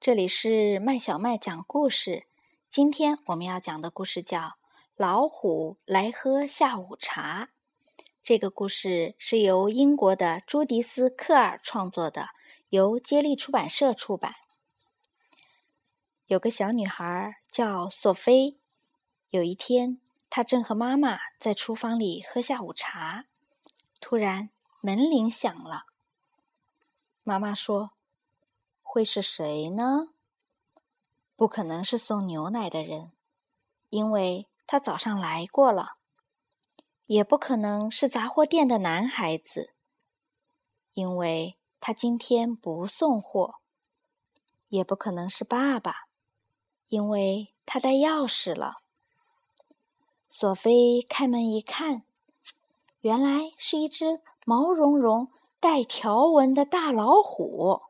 [0.00, 2.28] 这里是麦小麦讲故事。
[2.70, 4.40] 今天我们要讲的故事叫
[4.94, 7.46] 《老虎来喝下午茶》。
[8.22, 12.28] 这个故事是由英国的朱迪斯·科尔创作的，
[12.68, 14.36] 由接力出版社出版。
[16.28, 18.56] 有个小女孩叫索菲。
[19.30, 23.24] 有一天，她正和妈妈在厨房里喝下午茶，
[24.00, 25.86] 突然门铃响了。
[27.24, 27.97] 妈妈说。
[28.98, 30.08] 会是谁呢？
[31.36, 33.12] 不可能是送牛奶的人，
[33.90, 35.98] 因为他早上来过了；
[37.06, 39.72] 也不可能是杂货店的男孩子，
[40.94, 43.60] 因为他今天不送货；
[44.66, 46.08] 也不可能是爸爸，
[46.88, 48.78] 因为他带钥匙了。
[50.28, 52.02] 索菲开门一看，
[53.02, 55.30] 原来是一只毛茸茸、
[55.60, 57.82] 带条纹的大老虎。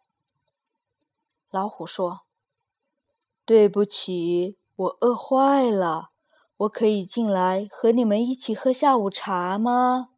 [1.51, 2.27] 老虎说
[3.47, 6.11] ：“对不起，我饿坏了。
[6.59, 10.11] 我可以进来和你们一起喝下午茶吗？”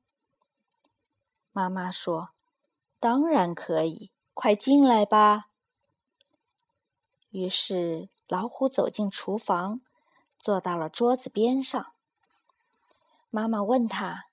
[1.53, 2.31] 妈妈说
[2.99, 5.51] ：“当然可以，快进来吧。”
[7.31, 9.83] 于是老虎走进厨房，
[10.37, 11.93] 坐到了桌子边上。
[13.31, 14.25] 妈妈问他：“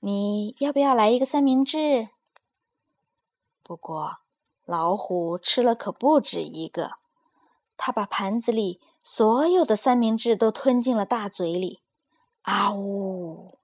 [0.00, 2.08] 你要不要来一个三明治？”
[3.62, 4.23] 不过。
[4.64, 6.92] 老虎吃了可不止一个，
[7.76, 11.82] 它把盘子里所有的三明治都吞进了大嘴里，
[12.42, 13.58] 啊呜！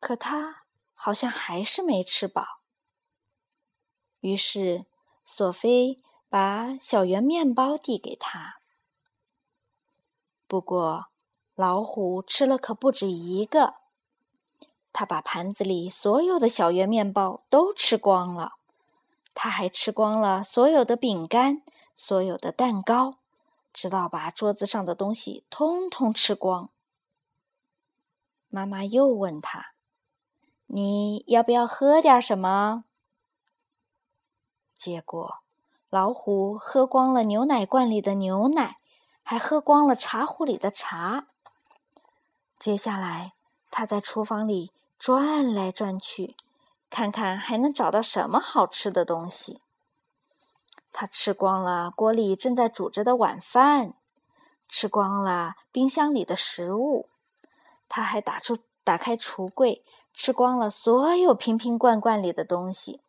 [0.00, 2.60] 可它好像还是没吃饱。
[4.18, 4.86] 于是
[5.24, 8.56] 索菲把小圆面包递给他。
[10.48, 11.06] 不过
[11.54, 13.74] 老虎吃了可不止一个，
[14.92, 18.54] 它把盘子里所有的小圆面包都吃光了。
[19.34, 21.62] 他还吃光了所有的饼干，
[21.96, 23.18] 所有的蛋糕，
[23.72, 26.70] 直到把桌子上的东西通通吃光。
[28.48, 29.72] 妈妈又问他
[30.66, 32.84] ：“你要不要喝点什么？”
[34.74, 35.38] 结果，
[35.88, 38.78] 老虎喝光了牛奶罐里的牛奶，
[39.22, 41.28] 还喝光了茶壶里的茶。
[42.58, 43.32] 接下来，
[43.70, 46.36] 他在厨房里转来转去。
[46.92, 49.62] 看看还能找到什么好吃的东西。
[50.92, 53.94] 他吃光了锅里正在煮着的晚饭，
[54.68, 57.08] 吃光了冰箱里的食物。
[57.88, 59.82] 他还打出打开橱柜，
[60.12, 63.00] 吃光了所有瓶瓶罐罐里的东西。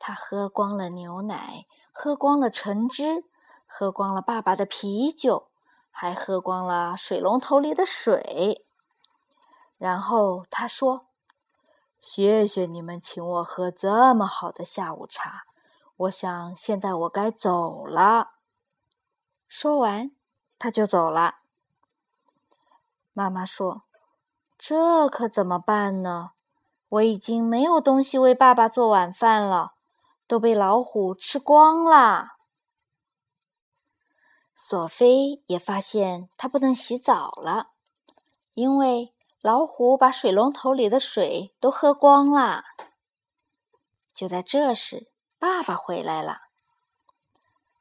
[0.00, 3.24] 他喝光了牛奶，喝光了橙汁，
[3.66, 5.46] 喝光了爸爸的啤酒，
[5.92, 8.66] 还喝光了水龙头里的水。
[9.78, 11.06] 然后他说。
[12.06, 15.44] 谢谢你们请我喝这么好的下午茶，
[15.96, 18.32] 我想现在我该走了。
[19.48, 20.10] 说完，
[20.58, 21.36] 他就走了。
[23.14, 23.84] 妈妈说
[24.58, 26.32] ：“这可怎么办呢？
[26.90, 29.72] 我已经没有东西为爸爸做晚饭了，
[30.26, 32.32] 都被老虎吃光了。”
[34.54, 37.70] 索菲也发现她不能洗澡了，
[38.52, 39.13] 因为。
[39.44, 42.64] 老虎把水龙头里的水都喝光了。
[44.14, 46.44] 就在这时，爸爸回来了。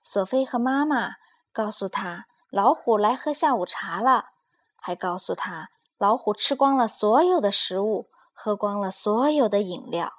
[0.03, 1.13] 索菲和妈妈
[1.53, 4.31] 告诉他，老虎来喝下午茶了，
[4.75, 10.15] 还告诉他，老虎吃光了所有的食物，喝光了所有的饮料。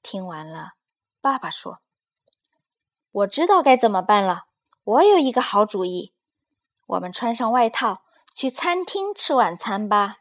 [0.00, 0.74] 听完了，
[1.20, 1.80] 爸爸说
[3.10, 4.44] ：“我知道该怎么办了。
[4.84, 6.14] 我有一个好主意，
[6.86, 8.04] 我们穿上外套，
[8.34, 10.18] 去餐厅吃晚餐吧。”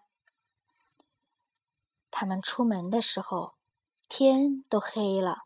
[2.11, 3.55] 他们出门的时候，
[4.07, 5.43] 天都黑了，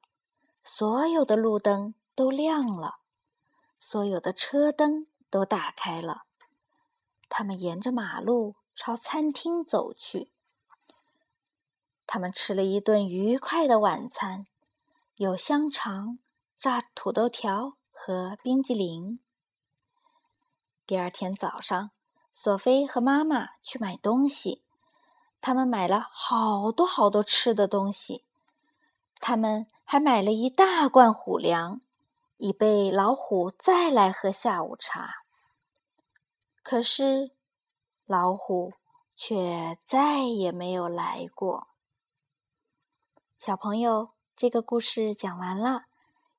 [0.63, 2.99] 所有的路灯都亮了，
[3.79, 6.23] 所有的车灯都打开了。
[7.27, 10.31] 他们沿着马路朝餐厅走去。
[12.05, 14.45] 他们吃了一顿愉快的晚餐，
[15.15, 16.19] 有香肠、
[16.59, 19.19] 炸土豆条和冰激凌。
[20.85, 21.91] 第二天早上，
[22.33, 24.61] 索菲和妈妈去买东西。
[25.41, 28.23] 他们买了好多好多吃的东西，
[29.19, 31.81] 他们还买了一大罐虎粮，
[32.37, 35.23] 以备老虎再来喝下午茶。
[36.61, 37.31] 可是，
[38.05, 38.71] 老虎
[39.17, 41.67] 却再也没有来过。
[43.37, 45.87] 小朋友，这个故事讲完了，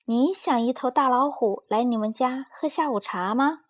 [0.06, 3.63] 你想一头大老虎来你们家喝下午茶吗？